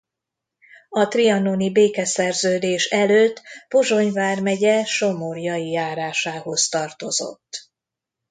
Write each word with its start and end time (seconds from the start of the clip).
A 0.89 1.07
trianoni 1.07 1.71
békeszerződés 1.71 2.85
előtt 2.89 3.41
Pozsony 3.67 4.11
vármegye 4.11 4.85
Somorjai 4.85 5.71
járásához 5.71 6.69
tartozott. 6.69 7.69